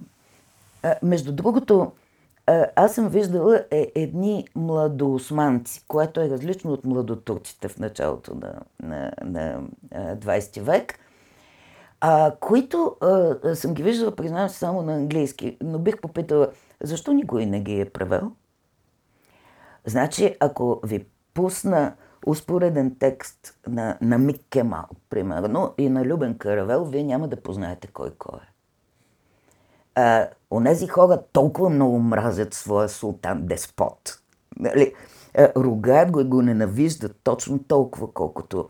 а, 0.84 0.96
между 1.04 1.32
другото, 1.32 1.92
а, 2.48 2.66
аз 2.76 2.96
съм 2.96 3.10
виждала 3.10 3.64
е, 3.72 3.92
едни 3.96 4.48
младоосманци, 4.56 5.86
което 5.88 6.22
е 6.22 6.30
различно 6.30 6.72
от 6.72 6.86
младотурците 6.86 7.68
в 7.68 7.78
началото 7.80 8.36
на, 8.36 8.62
на, 8.82 9.12
на 9.24 9.62
20 10.16 10.62
век, 10.62 11.00
а, 12.02 12.36
които 12.40 12.96
а, 13.02 13.56
съм 13.56 13.74
ги 13.74 13.84
виждала, 13.84 14.16
признавам 14.16 14.50
се, 14.50 14.58
само 14.58 14.82
на 14.82 14.94
английски, 14.94 15.58
но 15.62 15.80
бих 15.80 16.02
попитала, 16.02 16.48
защо 16.82 17.14
никой 17.14 17.46
не 17.46 17.62
ги 17.62 17.82
е 17.82 17.90
превел? 17.90 18.32
Значи, 19.86 20.36
ако 20.40 20.80
ви 20.84 21.06
пусна 21.34 21.94
успореден 22.26 22.96
текст 23.00 23.60
на, 23.68 23.98
на 24.02 24.18
Мик 24.18 24.42
Кемал, 24.50 24.86
примерно, 25.10 25.74
и 25.78 25.90
на 25.90 26.06
Любен 26.06 26.38
Каравел, 26.38 26.86
вие 26.86 27.04
няма 27.04 27.28
да 27.28 27.42
познаете 27.42 27.88
кой 27.88 28.12
кой 28.18 28.40
е. 28.40 28.54
А, 29.96 30.28
онези 30.52 30.88
хора 30.88 31.22
толкова 31.34 31.70
много 31.70 32.00
мразят 32.00 32.54
своя 32.54 32.90
султан 32.90 33.46
деспот. 33.46 34.20
Нали? 34.60 34.94
Ругаят 35.58 36.12
го 36.12 36.20
и 36.20 36.24
го 36.24 36.42
ненавиждат 36.42 37.20
точно 37.24 37.64
толкова, 37.64 38.14
колкото, 38.14 38.70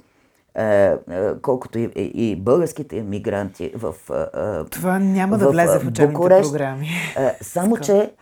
а, 0.55 0.97
колкото 1.41 1.79
и, 1.79 1.91
и, 1.95 2.31
и 2.31 2.35
българските 2.35 2.97
емигранти 2.97 3.71
в 3.75 3.95
Това 4.71 4.99
няма 4.99 5.37
да 5.37 5.49
влезе 5.49 5.79
в 5.79 5.87
учебните 5.87 6.07
Букурещ. 6.07 6.51
програми. 6.51 6.89
А, 7.17 7.31
само, 7.41 7.77
че 7.77 8.13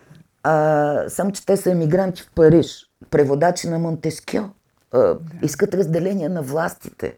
а, 0.43 1.09
само, 1.09 1.31
че 1.31 1.45
те 1.45 1.57
са 1.57 1.71
емигранти 1.71 2.21
в 2.21 2.31
Париж, 2.35 2.89
преводачи 3.09 3.67
на 3.67 3.79
Монтескьо. 3.79 4.49
А, 4.91 4.97
да. 4.99 5.19
Искат 5.41 5.73
разделение 5.73 6.29
на 6.29 6.41
властите. 6.41 7.17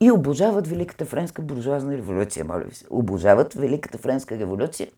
И 0.00 0.10
обожават 0.10 0.66
Великата 0.66 1.04
френска 1.04 1.42
буржуазна 1.42 1.96
революция, 1.96 2.44
моля 2.44 2.64
ви 2.68 2.74
се. 2.74 2.84
Обожават 2.90 3.54
Великата 3.54 3.98
френска 3.98 4.38
революция 4.38 4.88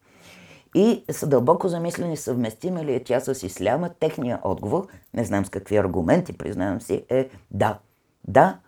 и 0.75 1.05
са 1.11 1.27
дълбоко 1.27 1.69
замислени 1.69 2.17
съвместима 2.17 2.85
ли 2.85 2.95
е 2.95 3.05
тя 3.05 3.21
с 3.21 3.47
исляма. 3.47 3.91
Техният 4.01 4.41
отговор, 4.45 4.87
не 5.15 5.25
знам 5.25 5.45
с 5.45 5.51
какви 5.51 5.77
аргументи, 5.77 6.39
признавам 6.39 6.81
си, 6.81 7.05
е 7.09 7.29
да. 7.51 7.79
Да, 8.29 8.59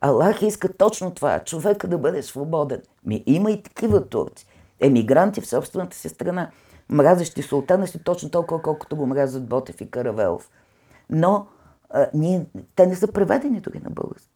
Аллах 0.00 0.42
иска 0.42 0.72
точно 0.72 1.14
това, 1.14 1.40
човека 1.40 1.88
да 1.88 1.98
бъде 1.98 2.22
свободен. 2.22 2.82
Ми 3.04 3.22
има 3.26 3.50
и 3.50 3.62
такива 3.62 4.08
турци, 4.08 4.46
емигранти 4.80 5.40
в 5.40 5.46
собствената 5.46 5.96
си 5.96 6.08
страна 6.08 6.50
мразещи 6.88 7.42
султана 7.42 7.86
си 7.86 8.04
точно 8.04 8.30
толкова, 8.30 8.62
колкото 8.62 8.96
го 8.96 9.06
мразят 9.06 9.48
Ботев 9.48 9.80
и 9.80 9.90
Каравелов. 9.90 10.50
Но 11.10 11.46
а, 11.90 12.06
ние, 12.14 12.46
те 12.76 12.86
не 12.86 12.96
са 12.96 13.12
преведени 13.12 13.60
дори 13.60 13.80
на 13.84 13.90
български. 13.90 14.30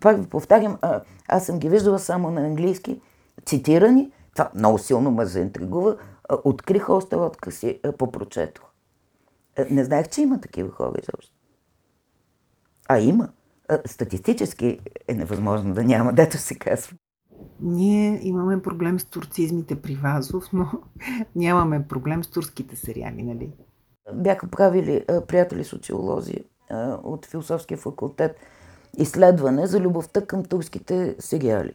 Пак 0.00 0.20
ви 0.20 0.26
повтарям, 0.26 0.78
а, 0.82 1.00
аз 1.28 1.46
съм 1.46 1.58
ги 1.58 1.68
виждала 1.68 1.98
само 1.98 2.30
на 2.30 2.40
английски, 2.40 3.00
цитирани, 3.46 4.12
това 4.34 4.50
много 4.54 4.78
силно 4.78 5.10
ме 5.10 5.26
заинтригува, 5.26 5.96
а, 6.28 6.38
открих 6.44 6.88
още 6.88 7.16
откъси, 7.16 7.80
а, 7.84 7.92
попрочетох. 7.92 8.64
Не 9.70 9.84
знаех, 9.84 10.08
че 10.08 10.22
има 10.22 10.40
такива 10.40 10.70
хора 10.70 10.92
изобщо. 11.02 11.34
А 12.88 12.98
има. 12.98 13.28
А, 13.68 13.78
статистически 13.86 14.80
е 15.08 15.14
невъзможно 15.14 15.74
да 15.74 15.84
няма, 15.84 16.12
дето 16.12 16.38
се 16.38 16.54
казва. 16.54 16.96
Ние 17.62 18.20
имаме 18.22 18.62
проблем 18.62 19.00
с 19.00 19.04
турцизмите 19.04 19.82
при 19.82 19.94
Вазов, 19.94 20.52
но 20.52 20.70
нямаме 21.36 21.88
проблем 21.88 22.24
с 22.24 22.28
турските 22.28 22.76
сериали, 22.76 23.22
нали? 23.22 23.52
Бяха 24.14 24.46
правили 24.46 25.04
приятели 25.28 25.64
социолози 25.64 26.44
от 27.02 27.26
философския 27.26 27.78
факултет 27.78 28.36
изследване 28.98 29.66
за 29.66 29.80
любовта 29.80 30.26
към 30.26 30.44
турските 30.44 31.16
сериали. 31.18 31.72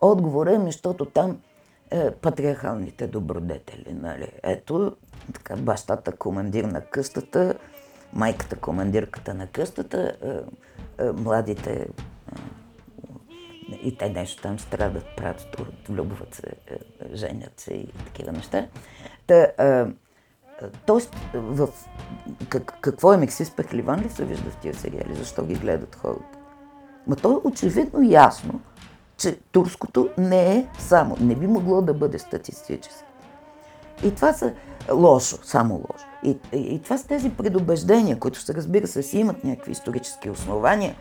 Отговор 0.00 0.46
е, 0.46 0.60
защото 0.64 1.04
там 1.04 1.38
е, 1.90 2.10
патриархалните 2.10 3.06
добродетели. 3.06 3.94
Нали? 3.94 4.32
Ето, 4.42 4.96
така, 5.34 5.56
бащата 5.56 6.12
командир 6.12 6.64
на 6.64 6.80
къстата, 6.80 7.54
майката 8.12 8.56
командирката 8.56 9.34
на 9.34 9.46
къстата, 9.46 10.16
е, 10.22 10.28
е, 11.04 11.12
младите 11.12 11.88
и 13.82 13.96
те 13.96 14.08
нещо 14.08 14.42
там 14.42 14.58
страдат, 14.58 15.04
правят 15.16 15.48
труд, 15.52 15.68
влюбват 15.88 16.34
се, 16.34 16.46
е, 16.66 16.76
женят 17.16 17.60
се 17.60 17.74
и 17.74 17.86
такива 17.86 18.32
неща. 18.32 18.66
Та, 19.26 19.46
а, 19.58 19.86
тоест, 20.86 21.16
в, 21.34 21.68
как, 22.48 22.78
какво 22.80 23.12
е 23.12 23.16
Мексис 23.16 23.50
Пехливан 23.50 24.00
ли 24.00 24.10
се 24.10 24.24
вижда 24.24 24.50
в 24.50 24.56
тия 24.56 24.74
сериали? 24.74 25.14
Защо 25.14 25.44
ги 25.44 25.54
гледат 25.54 25.94
хората? 25.94 26.38
Ма 27.06 27.16
то 27.16 27.32
е 27.32 27.48
очевидно 27.48 28.02
ясно, 28.02 28.60
че 29.16 29.38
турското 29.52 30.08
не 30.18 30.56
е 30.56 30.66
само, 30.78 31.16
не 31.20 31.34
би 31.34 31.46
могло 31.46 31.82
да 31.82 31.94
бъде 31.94 32.18
статистически. 32.18 33.04
И 34.04 34.14
това 34.14 34.32
са 34.32 34.52
лошо, 34.92 35.38
само 35.42 35.74
лошо. 35.74 36.06
И, 36.24 36.38
и, 36.52 36.74
и 36.74 36.82
това 36.82 36.98
са 36.98 37.06
тези 37.06 37.30
предубеждения, 37.30 38.18
които 38.18 38.40
се 38.40 38.54
разбира 38.54 38.86
се 38.86 39.02
си 39.02 39.18
имат 39.18 39.44
някакви 39.44 39.72
исторически 39.72 40.30
основания, 40.30 40.96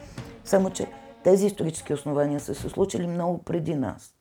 само 0.46 0.70
че 0.70 0.88
тези 1.26 1.46
исторически 1.46 1.94
основания 1.94 2.40
са 2.40 2.56
се 2.56 2.70
случили 2.70 3.08
много 3.08 3.44
преди 3.44 3.76
нас. 3.76 4.14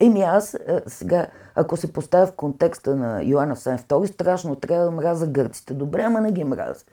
Еми 0.00 0.22
аз 0.22 0.54
е, 0.54 0.82
сега, 0.86 1.26
ако 1.54 1.76
се 1.76 1.92
поставя 1.92 2.26
в 2.26 2.32
контекста 2.32 2.96
на 2.96 3.22
Йоанна 3.22 3.56
Сен 3.56 3.78
II, 3.78 4.06
страшно 4.06 4.56
трябва 4.56 4.84
да 4.84 4.90
мраза 4.90 5.26
гърците. 5.26 5.74
Добре, 5.74 6.02
ама 6.02 6.20
не 6.20 6.32
ги 6.32 6.44
мраза. 6.44 6.84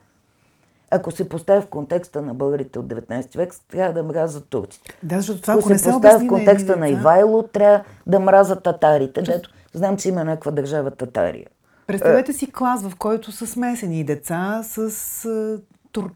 ако 0.91 1.12
се 1.12 1.29
поставя 1.29 1.62
в 1.62 1.67
контекста 1.67 2.22
на 2.22 2.34
българите 2.34 2.79
от 2.79 2.86
19 2.86 3.38
век, 3.38 3.53
трябва 3.72 3.93
да 3.93 4.03
мразят 4.03 4.50
турците. 4.50 4.98
Да, 5.03 5.15
защото 5.15 5.41
това, 5.41 5.53
ако, 5.53 5.60
ако 5.60 5.70
не 5.70 5.77
се 5.77 5.84
поставя 5.84 6.01
в 6.01 6.15
обясни 6.15 6.27
контекста 6.27 6.75
на 6.75 6.88
деца, 6.88 7.00
Ивайло, 7.00 7.43
трябва 7.43 7.84
да 8.08 8.20
мразят 8.20 8.63
татарите. 8.63 9.22
Дето, 9.22 9.50
знам, 9.74 9.98
че 9.98 10.10
има 10.10 10.24
някаква 10.24 10.51
държава 10.51 10.91
Татария. 10.91 11.48
Представете 11.88 12.34
си 12.34 12.51
клас, 12.51 12.84
в 12.84 12.96
който 12.96 13.32
са 13.32 13.48
смесени 13.48 14.03
деца 14.03 14.62
с 14.63 15.25
а, 15.25 15.62
тур, 15.91 16.12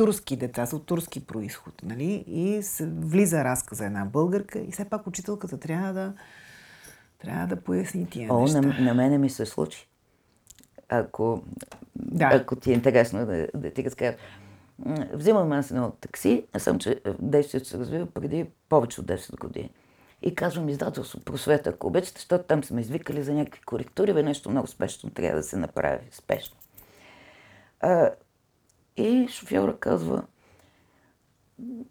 турски 0.00 0.36
деца, 0.36 0.66
с 0.66 0.72
от 0.72 0.86
турски 0.86 1.26
происход, 1.26 1.74
нали? 1.82 2.24
И 2.26 2.62
се 2.62 2.86
влиза 2.86 3.44
разказа 3.44 3.84
една 3.84 4.04
българка 4.04 4.58
и 4.58 4.72
все 4.72 4.84
пак 4.84 5.06
учителката 5.06 5.60
трябва 5.60 5.92
да 5.92 6.12
трябва 7.18 7.46
да 7.46 7.56
поясни 7.56 8.06
тия 8.10 8.34
О, 8.34 8.40
неща. 8.40 8.60
на, 8.60 8.80
на 8.80 8.94
мене 8.94 9.18
ми 9.18 9.30
се 9.30 9.46
случи. 9.46 9.88
Ако, 10.88 11.42
Да. 11.96 12.30
ако 12.32 12.56
ти 12.56 12.70
е 12.70 12.74
интересно 12.74 13.26
да, 13.26 13.48
да 13.54 13.70
ти 13.70 13.84
разкажа. 13.84 14.16
Взимам 15.12 15.52
аз 15.52 15.70
едно 15.70 15.90
такси, 15.90 16.46
аз 16.52 16.62
съм, 16.62 16.78
че 16.78 17.00
действието 17.18 17.68
се 17.68 17.78
развива 17.78 18.06
преди 18.06 18.46
повече 18.68 19.00
от 19.00 19.06
10 19.06 19.38
години. 19.38 19.70
И 20.22 20.34
казвам 20.34 20.68
издателство 20.68 21.20
просвета, 21.20 21.70
ако 21.70 21.86
обичате, 21.86 22.20
защото 22.20 22.44
там 22.44 22.64
сме 22.64 22.80
извикали 22.80 23.22
за 23.22 23.34
някакви 23.34 23.62
коректури, 23.62 24.14
бе 24.14 24.22
нещо 24.22 24.50
много 24.50 24.66
спешно 24.66 25.10
трябва 25.10 25.36
да 25.36 25.42
се 25.42 25.56
направи, 25.56 26.08
спешно. 26.10 26.56
А, 27.80 28.10
и 28.96 29.28
шофьора 29.30 29.76
казва, 29.78 30.22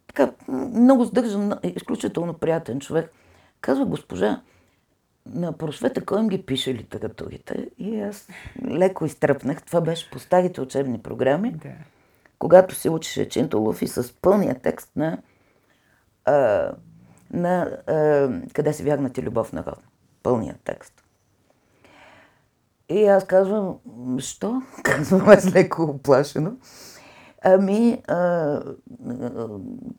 така, 0.07 0.31
много 0.47 1.05
сдържан, 1.05 1.53
изключително 1.63 2.33
приятен 2.33 2.79
човек, 2.79 3.11
казва 3.61 3.85
госпожа, 3.85 4.41
на 5.25 5.53
просвета 5.53 6.05
кой 6.05 6.19
им 6.19 6.27
ги 6.27 6.45
пише 6.45 6.73
литературите 6.73 7.69
и 7.77 8.01
аз 8.01 8.27
леко 8.65 9.05
изтръпнах. 9.05 9.63
Това 9.63 9.81
беше 9.81 10.09
по 10.09 10.19
старите 10.19 10.61
учебни 10.61 10.99
програми, 10.99 11.51
Да. 11.51 11.69
когато 12.39 12.75
се 12.75 12.89
учеше 12.89 13.29
Чинтолов 13.29 13.81
и 13.81 13.87
с 13.87 14.13
пълния 14.21 14.59
текст 14.59 14.91
на, 14.95 15.17
а, 16.25 16.71
на 17.33 17.77
а, 17.87 18.29
Къде 18.53 18.73
се 18.73 18.83
вярнати 18.83 19.23
любов 19.23 19.53
народна. 19.53 19.83
Пълния 20.23 20.55
текст. 20.63 21.03
И 22.89 23.05
аз 23.05 23.25
казвам, 23.27 23.77
«М, 23.97 24.19
що? 24.19 24.61
Казвам 24.83 25.29
аз 25.29 25.53
леко 25.53 25.83
оплашено. 25.83 26.51
Ами, 27.41 28.01
а, 28.07 28.61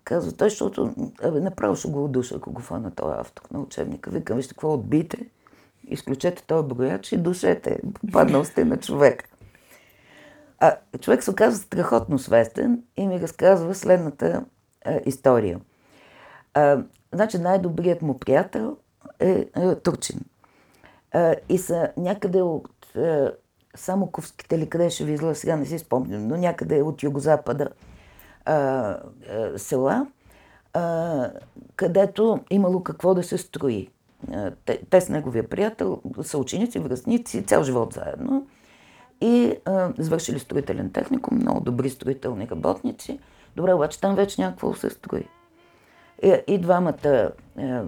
казва 0.04 0.32
той, 0.32 0.48
защото 0.48 0.94
абе, 1.22 1.40
направо 1.40 1.76
ще 1.76 1.88
го 1.88 2.04
удуша, 2.04 2.36
ако 2.36 2.52
го 2.52 2.60
фана 2.60 2.90
този 2.90 3.14
автор 3.18 3.42
на 3.52 3.60
учебника. 3.60 4.10
Викам, 4.10 4.36
вижте 4.36 4.54
какво 4.54 4.74
отбийте, 4.74 5.30
изключете 5.88 6.46
този 6.46 6.68
брояч 6.68 7.12
и 7.12 7.16
душете. 7.16 7.80
Попаднал 8.00 8.44
сте 8.44 8.64
на 8.64 8.76
човек. 8.76 9.28
А 10.58 10.76
човек 11.00 11.22
се 11.22 11.30
оказва 11.30 11.58
страхотно 11.58 12.18
свестен 12.18 12.82
и 12.96 13.06
ми 13.06 13.20
разказва 13.20 13.74
следната 13.74 14.44
а, 14.84 15.00
история. 15.06 15.60
А, 16.54 16.82
значи 17.12 17.38
най-добрият 17.38 18.02
му 18.02 18.18
приятел 18.18 18.76
е, 19.20 19.46
е 19.56 19.74
турчин. 19.74 20.20
А, 21.12 21.34
и 21.48 21.58
са 21.58 21.92
някъде 21.96 22.42
от 22.42 22.96
а, 22.96 23.32
Самоковските 23.74 24.56
или 24.56 24.68
къде 24.68 24.90
ще 24.90 25.04
ви 25.04 25.12
излъга, 25.12 25.34
сега 25.34 25.56
не 25.56 25.66
си 25.66 25.78
спомням, 25.78 26.28
но 26.28 26.36
някъде 26.36 26.82
от 26.82 27.02
югозапада 27.02 27.68
а, 28.44 28.54
а, 28.54 28.98
села, 29.58 30.06
а, 30.72 31.30
където 31.76 32.40
имало 32.50 32.82
какво 32.82 33.14
да 33.14 33.22
се 33.22 33.38
строи. 33.38 33.88
А, 34.32 34.50
те, 34.64 34.82
те 34.90 35.00
с 35.00 35.08
неговия 35.08 35.48
приятел 35.48 36.02
са 36.22 36.38
ученици, 36.38 36.78
връзници, 36.78 37.46
цял 37.46 37.62
живот 37.62 37.92
заедно. 37.92 38.46
И 39.20 39.56
а, 39.64 39.92
завършили 39.98 40.38
строителен 40.38 40.92
техникум, 40.92 41.38
много 41.38 41.60
добри 41.60 41.90
строителни 41.90 42.48
работници. 42.50 43.20
Добре, 43.56 43.74
обаче 43.74 44.00
там 44.00 44.14
вече 44.14 44.40
някакво 44.40 44.74
се 44.74 44.90
строи. 44.90 45.28
И, 46.22 46.42
и 46.46 46.58
двамата 46.58 47.32
е, 47.58 47.62
е, 47.62 47.82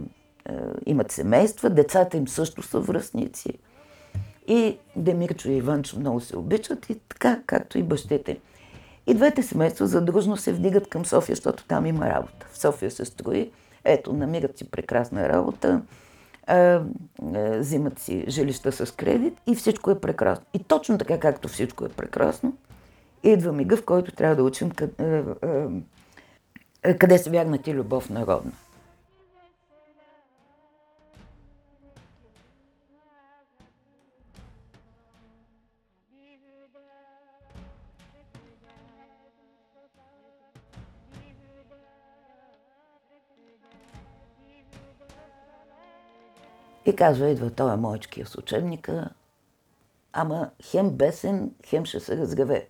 имат 0.86 1.12
семейства, 1.12 1.70
децата 1.70 2.16
им 2.16 2.28
също 2.28 2.62
са 2.62 2.80
връзници. 2.80 3.58
И 4.48 4.78
Демирчо 4.96 5.50
и 5.50 5.56
Иванчо 5.56 6.00
много 6.00 6.20
се 6.20 6.36
обичат 6.36 6.90
и 6.90 6.94
така, 6.94 7.40
както 7.46 7.78
и 7.78 7.82
бащите. 7.82 8.38
И 9.06 9.14
двете 9.14 9.42
семейства 9.42 9.86
задружно 9.86 10.36
се 10.36 10.52
вдигат 10.52 10.88
към 10.88 11.04
София, 11.04 11.36
защото 11.36 11.64
там 11.66 11.86
има 11.86 12.10
работа. 12.10 12.46
В 12.52 12.58
София 12.58 12.90
се 12.90 13.04
строи. 13.04 13.50
Ето, 13.84 14.12
намират 14.12 14.58
си 14.58 14.70
прекрасна 14.70 15.28
работа, 15.28 15.82
а, 16.46 16.56
а, 16.56 16.82
взимат 17.58 17.98
си 17.98 18.24
жилища 18.28 18.72
с 18.72 18.94
кредит 18.94 19.40
и 19.46 19.54
всичко 19.54 19.90
е 19.90 20.00
прекрасно. 20.00 20.44
И 20.54 20.58
точно 20.58 20.98
така, 20.98 21.20
както 21.20 21.48
всичко 21.48 21.84
е 21.84 21.88
прекрасно, 21.88 22.56
идва 23.22 23.52
мига, 23.52 23.76
в 23.76 23.84
който 23.84 24.12
трябва 24.12 24.36
да 24.36 24.42
учим 24.42 24.70
къде, 24.70 25.24
къде 26.98 27.18
се 27.18 27.30
вярнати 27.30 27.74
любов 27.74 28.10
народна. 28.10 28.52
И 46.86 46.96
казва, 46.96 47.30
идва 47.30 47.50
той 47.50 47.76
моечкия 47.76 48.26
с 48.26 48.34
учебника, 48.34 49.10
ама 50.12 50.50
хем 50.62 50.90
бесен, 50.90 51.54
хем 51.66 51.84
ще 51.84 52.00
се 52.00 52.16
разгаве. 52.16 52.68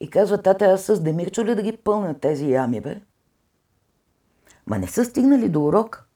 И 0.00 0.10
казва, 0.10 0.42
тата, 0.42 0.64
аз 0.64 0.82
с 0.82 1.00
Демирчо 1.00 1.44
ли 1.44 1.54
да 1.54 1.62
ги 1.62 1.76
пълня 1.76 2.18
тези 2.20 2.50
ями, 2.50 2.80
бе? 2.80 3.00
Ма 4.66 4.78
не 4.78 4.86
са 4.86 5.04
стигнали 5.04 5.48
до 5.48 5.64
урок. 5.64 6.08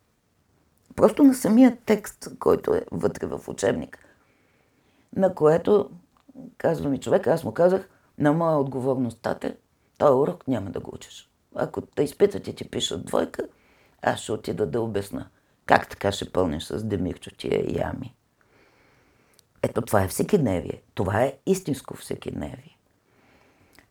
Просто 0.97 1.23
на 1.23 1.35
самия 1.35 1.79
текст, 1.87 2.29
който 2.39 2.75
е 2.75 2.85
вътре 2.93 3.27
в 3.27 3.49
учебник. 3.49 3.99
На 5.17 5.35
което, 5.35 5.91
казва 6.59 6.91
ми 6.91 7.01
човек, 7.01 7.27
аз 7.27 7.45
му 7.45 7.53
казах, 7.53 7.89
на 8.19 8.33
моя 8.33 8.57
отговорност, 8.57 9.19
тате, 9.23 9.57
този 9.99 10.13
урок 10.13 10.49
няма 10.49 10.71
да 10.71 10.81
го 10.81 10.91
учиш. 10.95 11.31
Ако 11.55 11.81
те 11.81 12.03
изпитат 12.03 12.47
и 12.47 12.55
ти 12.55 12.71
пишат 12.71 13.07
двойка, 13.07 13.49
аз 14.03 14.21
ще 14.21 14.33
отида 14.33 14.67
да 14.67 14.81
обясна. 14.81 15.29
Как 15.73 15.89
така 15.89 16.13
ще 16.13 16.33
пълниш 16.33 16.65
с 16.65 16.85
Демирчо 16.85 17.31
тия 17.37 17.65
ями? 17.79 18.15
Ето 19.63 19.83
това 19.83 20.03
е 20.03 20.09
всекидневие. 20.09 20.83
Това 20.95 21.23
е 21.23 21.35
истинско 21.47 21.97
всекидневие. 21.97 22.79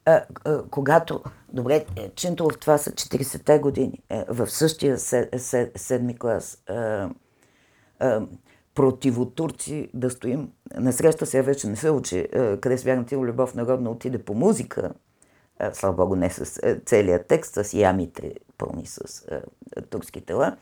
А, 0.05 0.23
а, 0.45 0.63
когато, 0.69 1.23
добре, 1.53 1.85
е, 1.95 2.09
Чинтолов, 2.15 2.59
това 2.59 2.77
са 2.77 2.91
40-те 2.91 3.59
години, 3.59 3.99
е, 4.09 4.25
в 4.29 4.47
същия 4.49 4.97
се, 4.97 5.29
се, 5.37 5.71
седми 5.75 6.17
клас, 6.17 6.63
а, 6.69 7.09
а, 7.99 8.21
противотурци 8.75 9.89
да 9.93 10.09
стоим. 10.09 10.51
На 10.75 10.93
среща 10.93 11.25
сега 11.25 11.43
вече 11.43 11.67
не 11.67 11.75
се 11.75 11.89
учи, 11.89 12.27
а, 12.33 12.57
къде 12.57 12.77
с 12.77 12.83
вярната 12.83 13.17
любов 13.17 13.55
народна 13.55 13.91
отиде 13.91 14.17
по 14.17 14.33
музика, 14.33 14.91
слава 15.73 15.95
Богу, 15.95 16.15
не 16.15 16.29
с 16.29 16.59
целият 16.85 17.27
текст, 17.27 17.53
с 17.53 17.73
ямите 17.73 18.33
пълни 18.57 18.85
с 18.85 19.25
турски 19.89 20.21
тела. 20.21 20.57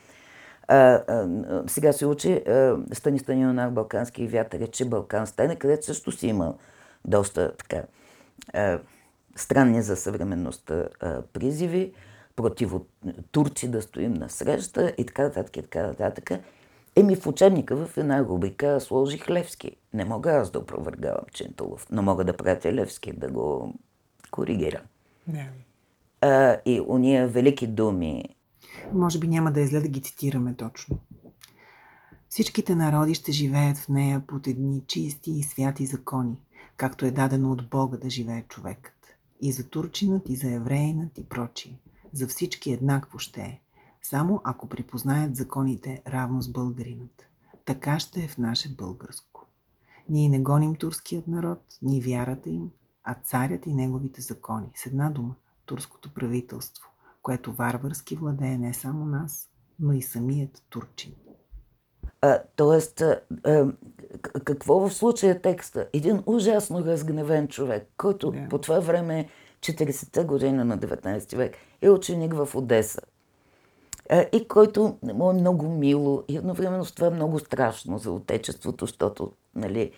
А, 0.71 0.75
а, 0.75 1.27
сега 1.67 1.93
се 1.93 2.05
учи 2.05 2.34
а, 2.34 2.77
Стани 2.93 3.19
Станионар 3.19 3.69
Балкански 3.69 4.27
вятър, 4.27 4.69
че 4.69 4.86
Балкан 4.86 5.27
стане, 5.27 5.55
където 5.55 5.86
също 5.86 6.12
си 6.12 6.27
има 6.27 6.55
доста 7.05 7.55
така 7.58 7.84
а, 8.53 8.79
странни 9.36 9.82
за 9.82 9.95
съвременността 9.95 10.88
а, 10.99 11.21
призиви, 11.21 11.93
против 12.36 12.71
турци 13.32 13.71
да 13.71 13.82
стоим 13.82 14.13
на 14.13 14.29
среща 14.29 14.93
и 14.97 15.05
така 15.05 15.23
нататък, 15.23 15.58
и 15.58 15.62
така 15.62 15.88
нататък. 15.88 16.32
Еми 16.95 17.15
в 17.15 17.27
учебника 17.27 17.75
в 17.75 17.97
една 17.97 18.23
рубрика 18.23 18.79
сложих 18.79 19.29
Левски. 19.29 19.75
Не 19.93 20.05
мога 20.05 20.32
аз 20.32 20.51
да 20.51 20.60
опровергавам 20.60 21.25
Чинтолов, 21.34 21.88
но 21.91 22.01
мога 22.01 22.23
да 22.23 22.38
пратя 22.38 22.73
Левски 22.73 23.12
да 23.12 23.27
го 23.27 23.73
коригира. 24.32 24.82
Да. 25.27 25.45
А, 26.21 26.58
и 26.65 26.82
уния 26.88 27.27
велики 27.27 27.67
думи, 27.67 28.23
Може 28.94 29.20
би 29.20 29.28
няма 29.28 29.52
да 29.52 29.62
излезе 29.62 29.84
да 29.84 29.89
ги 29.89 30.02
цитираме 30.02 30.56
точно. 30.56 31.00
Всичките 32.30 32.76
народи 32.76 33.13
ще 33.13 33.32
живеят 33.32 33.78
в 33.78 33.89
нея 33.89 34.24
под 34.28 34.48
едни 34.48 34.84
чисти 34.88 35.32
и 35.32 35.44
святи 35.44 35.86
закони, 35.86 36.38
както 36.78 37.06
е 37.06 37.12
дадено 37.12 37.52
от 37.52 37.70
Бога 37.70 37.98
да 37.98 38.10
живее 38.10 38.44
човекът. 38.44 38.96
И 39.42 39.52
за 39.52 39.70
турчинът, 39.70 40.30
и 40.30 40.36
за 40.36 40.52
евреинът, 40.52 41.18
и 41.18 41.30
прочие. 41.30 41.80
За 42.13 42.28
всички 42.28 42.72
еднакво 42.72 43.20
ще 43.20 43.42
е. 43.42 43.62
Само 44.02 44.42
ако 44.44 44.70
припознаят 44.70 45.36
законите 45.36 46.02
равно 46.08 46.42
с 46.42 46.50
българинът. 46.50 47.30
Така 47.65 48.00
ще 48.00 48.24
е 48.24 48.28
в 48.28 48.38
наше 48.38 48.76
българско. 48.76 49.46
Ние 50.10 50.30
не 50.30 50.39
гоним 50.39 50.76
турският 50.76 51.28
народ, 51.28 51.62
ни 51.82 52.02
вярата 52.02 52.50
им, 52.50 52.72
а 53.04 53.15
царят 53.24 53.65
и 53.65 53.74
неговите 53.74 54.22
закони. 54.22 54.68
С 54.76 54.86
една 54.86 55.10
дума– 55.10 55.36
турското 55.65 56.13
правителство, 56.13 56.88
което 57.21 57.53
варварски 57.53 58.15
владее 58.15 58.58
не 58.58 58.73
само 58.73 59.05
нас, 59.05 59.49
но 59.79 59.93
и 59.93 60.01
самият 60.01 60.63
турчин. 60.69 61.13
А, 62.21 62.39
тоест, 62.55 63.01
а, 63.01 63.21
а, 63.43 63.67
какво 64.45 64.79
в 64.79 64.93
случая 64.93 65.41
текста? 65.41 65.88
Един 65.93 66.23
ужасно 66.25 66.86
разгневен 66.86 67.47
човек, 67.47 67.89
който 67.97 68.32
Да. 68.32 68.49
по 68.49 68.58
това 68.58 68.79
време 68.79 69.29
40-те 69.62 70.23
година 70.23 70.65
на 70.65 70.77
19 70.77 71.36
век, 71.36 71.55
е 71.82 71.89
ученик 71.89 72.34
в 72.34 72.49
Одеса. 72.55 73.01
И 74.32 74.47
който 74.47 74.97
му 75.03 75.29
е 75.29 75.34
много 75.34 75.69
мило 75.69 76.23
и 76.27 76.38
едновременно 76.38 76.86
с 76.86 76.91
това 76.91 77.08
е 77.08 77.10
много 77.10 77.39
страшно 77.39 77.97
за 77.97 78.12
отечеството, 78.12 78.86
защото 78.86 79.32
нали, 79.55 79.91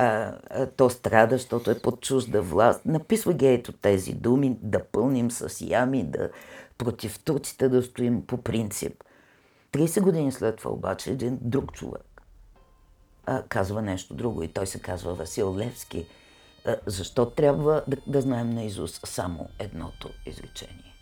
а, 0.00 0.34
а, 0.50 0.66
то 0.66 0.90
страда, 0.90 1.36
защото 1.38 1.70
е 1.70 1.78
под 1.78 2.00
чужда 2.00 2.42
власт. 2.42 2.80
Написва 2.84 3.32
ги 3.32 3.46
ето 3.46 3.72
тези 3.72 4.12
думи, 4.12 4.58
да 4.62 4.84
пълним 4.84 5.30
с 5.30 5.64
ями, 5.66 6.04
да 6.04 6.30
против 6.78 7.18
турците 7.18 7.68
да 7.68 7.82
стоим 7.82 8.26
по 8.26 8.36
принцип. 8.36 9.04
30 9.72 10.00
години 10.00 10.32
след 10.32 10.56
това 10.56 10.70
обаче 10.70 11.10
един 11.10 11.38
друг 11.40 11.72
човек 11.72 12.22
а, 13.28 13.42
казва 13.42 13.82
нещо 13.82 14.14
друго 14.14 14.42
и 14.42 14.48
той 14.48 14.66
се 14.66 14.80
казва 14.80 15.14
Васил 15.14 15.56
Левски. 15.56 16.06
А, 16.66 16.76
защо 16.86 17.30
трябва 17.30 17.82
да, 17.88 17.96
да 18.06 18.20
знаем 18.20 18.50
наизуст 18.50 19.06
само 19.06 19.48
едното 19.58 20.10
изречение? 20.26 20.94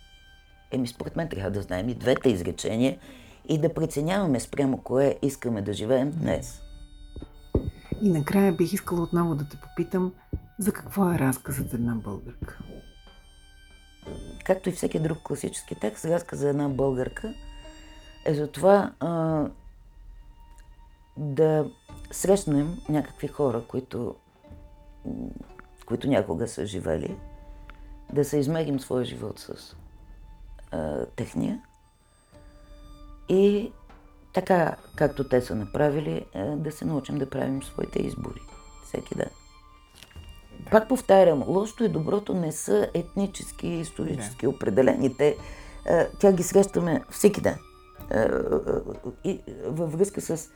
Еми, 0.71 0.87
според 0.87 1.15
мен 1.15 1.29
трябва 1.29 1.51
да 1.51 1.61
знаем 1.61 1.89
и 1.89 1.95
двете 1.95 2.29
изречения 2.29 2.97
и 3.49 3.57
да 3.57 3.73
преценяваме 3.73 4.39
спрямо 4.39 4.77
кое 4.77 5.15
искаме 5.21 5.61
да 5.61 5.73
живеем 5.73 6.11
днес. 6.11 6.61
И 8.01 8.09
накрая 8.09 8.53
бих 8.53 8.73
искала 8.73 9.01
отново 9.01 9.35
да 9.35 9.49
те 9.49 9.57
попитам, 9.57 10.13
за 10.59 10.71
какво 10.71 11.11
е 11.11 11.19
разказът 11.19 11.73
една 11.73 11.95
българка? 11.95 12.59
Както 14.45 14.69
и 14.69 14.71
всеки 14.71 14.99
друг 14.99 15.17
класически 15.23 15.75
текст, 15.75 16.05
разказ 16.05 16.39
за 16.39 16.49
една 16.49 16.69
българка 16.69 17.33
е 18.25 18.33
за 18.33 18.51
това 18.51 18.93
а, 18.99 19.45
да 21.17 21.71
срещнем 22.11 22.77
някакви 22.89 23.27
хора, 23.27 23.63
които, 23.67 24.15
които 25.85 26.07
някога 26.07 26.47
са 26.47 26.65
живели, 26.65 27.17
да 28.13 28.25
се 28.25 28.37
измерим 28.37 28.79
своя 28.79 29.05
живот 29.05 29.39
с 29.39 29.75
а, 30.71 31.05
техния 31.05 31.61
и 33.29 33.71
така, 34.41 34.75
както 34.95 35.23
те 35.23 35.41
са 35.41 35.55
направили, 35.55 36.25
да 36.55 36.71
се 36.71 36.85
научим 36.85 37.17
да 37.17 37.29
правим 37.29 37.63
своите 37.63 38.01
избори 38.01 38.41
всеки 38.85 39.15
ден. 39.15 39.29
Пак 40.71 40.87
повтарям, 40.87 41.43
лошото 41.47 41.83
и 41.83 41.89
доброто 41.89 42.33
не 42.33 42.51
са 42.51 42.89
етнически 42.93 43.67
и 43.67 43.79
исторически 43.79 44.45
yeah. 44.45 44.55
определени. 44.55 45.17
Те, 45.17 45.35
тя 46.19 46.31
ги 46.31 46.43
срещаме 46.43 47.01
всеки 47.09 47.41
ден. 47.41 47.55
И 49.23 49.39
във 49.65 49.93
връзка 49.93 50.21
с 50.21 50.49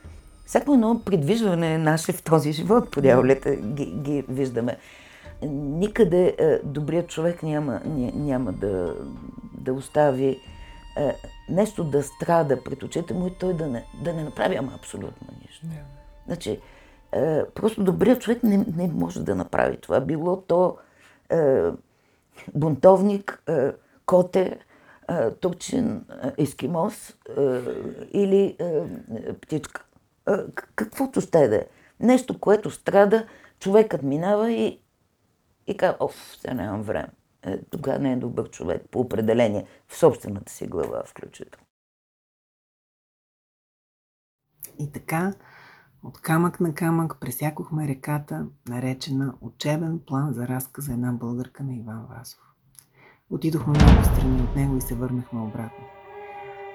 всяко 0.46 0.74
едно 0.74 1.00
придвижване 1.04 1.78
наше 1.78 2.12
в 2.12 2.22
този 2.22 2.52
живот, 2.52 2.90
по 2.90 3.00
дяволите, 3.00 3.56
ги, 3.56 3.86
ги 3.86 4.24
виждаме. 4.28 4.76
Никъде 5.52 6.60
добрият 6.64 7.08
човек 7.08 7.42
няма, 7.42 7.80
няма 8.14 8.52
да, 8.52 8.94
да 9.58 9.72
остави 9.72 10.40
е, 10.96 11.16
нещо 11.48 11.84
да 11.84 12.02
страда 12.02 12.64
пред 12.64 12.82
очите 12.82 13.14
му 13.14 13.26
и 13.26 13.34
той 13.38 13.54
да 13.54 13.66
не, 13.66 13.84
да 14.02 14.12
не 14.12 14.24
направи 14.24 14.56
ама 14.56 14.72
абсолютно 14.74 15.28
нищо. 15.42 15.66
Yeah. 15.66 15.82
Значи, 16.26 16.60
е, 17.12 17.44
просто 17.44 17.84
добрият 17.84 18.22
човек 18.22 18.42
не, 18.42 18.64
не 18.76 18.88
може 18.88 19.24
да 19.24 19.34
направи 19.34 19.76
това. 19.76 20.00
Било 20.00 20.40
то 20.40 20.76
е, 21.30 21.62
бунтовник, 22.54 23.42
е, 23.48 23.72
коте, 24.06 24.58
е, 25.08 25.30
турчин, 25.30 26.04
е, 26.22 26.42
ескимос 26.42 27.10
е, 27.10 27.60
или 28.12 28.56
е, 28.58 28.82
птичка. 29.40 29.84
Е, 30.28 30.32
каквото 30.74 31.20
ще 31.20 31.48
да 31.48 31.56
е. 31.56 31.66
Нещо, 32.00 32.38
което 32.38 32.70
страда, 32.70 33.26
човекът 33.60 34.02
минава 34.02 34.52
и, 34.52 34.80
и 35.66 35.76
казва, 35.76 35.96
оф, 36.00 36.36
сега 36.40 36.54
нямам 36.54 36.82
време. 36.82 37.08
Е, 37.46 37.62
тогава 37.62 37.98
не 37.98 38.12
е 38.12 38.16
добър 38.16 38.50
човек 38.50 38.82
по 38.90 39.00
определение 39.00 39.66
в 39.88 39.96
собствената 39.96 40.52
си 40.52 40.66
глава 40.66 41.02
включително. 41.06 41.66
И 44.78 44.92
така, 44.92 45.32
от 46.04 46.20
камък 46.20 46.60
на 46.60 46.74
камък 46.74 47.16
пресякохме 47.20 47.88
реката, 47.88 48.46
наречена 48.68 49.34
учебен 49.40 50.00
план 50.06 50.32
за 50.32 50.48
разказа 50.48 50.92
една 50.92 51.12
българка 51.12 51.62
на 51.62 51.74
Иван 51.74 52.06
Вазов. 52.10 52.40
Отидохме 53.30 53.72
много 53.72 54.04
страни 54.04 54.42
от 54.42 54.56
него 54.56 54.76
и 54.76 54.80
се 54.80 54.94
върнахме 54.94 55.40
обратно. 55.40 55.84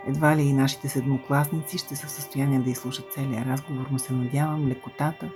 Едва 0.08 0.36
ли 0.36 0.42
и 0.42 0.54
нашите 0.54 0.90
седмокласници 0.90 1.78
ще 1.78 1.96
са 1.96 2.08
в 2.08 2.12
състояние 2.12 2.60
да 2.60 2.70
изслушат 2.70 3.14
целия 3.14 3.46
разговор, 3.46 3.88
но 3.92 4.00
се 4.00 4.14
надявам 4.14 4.68
лекотата, 4.68 5.32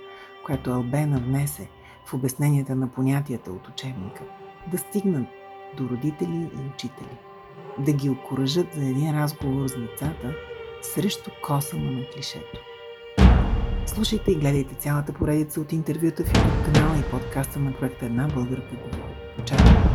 която 0.46 0.70
Албена 0.70 1.18
внесе 1.18 1.68
в 2.06 2.14
обясненията 2.14 2.76
на 2.76 2.92
понятията 2.92 3.52
от 3.52 3.68
учебника– 3.68 4.24
да 4.70 4.78
стигнат 4.78 5.28
до 5.76 5.88
родители 5.88 6.50
и 6.54 6.68
учители, 6.74 7.18
да 7.78 7.92
ги 7.92 8.10
окоръжат 8.10 8.74
за 8.74 8.84
един 8.84 9.22
разговор 9.22 9.68
с 9.68 9.80
децата 9.80 10.34
срещу 10.82 11.30
косама 11.42 11.90
на 11.90 12.04
клишето. 12.14 12.60
Слушайте 13.86 14.30
и 14.30 14.34
гледайте 14.34 14.74
цялата 14.74 15.12
поредица 15.12 15.60
от 15.60 15.72
интервюта 15.72 16.24
в 16.24 16.32
YouTube 16.32 16.74
канала 16.74 16.98
и 16.98 17.10
подкаста 17.10 17.58
на 17.58 17.72
проекта 17.72 18.06
Една 18.06 18.28
българка 18.28 18.76
говори. 18.76 19.14
Очаквам! 19.40 19.91